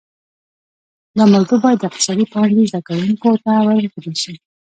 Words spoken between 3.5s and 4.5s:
ورښودل شي